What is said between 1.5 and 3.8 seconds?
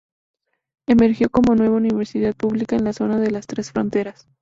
nueva universidad pública en la zona de las Tres